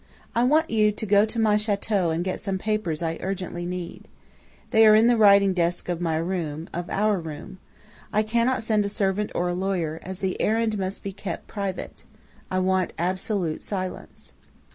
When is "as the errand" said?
10.01-10.79